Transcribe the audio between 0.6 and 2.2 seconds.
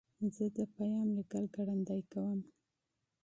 پیام لیکل ګړندي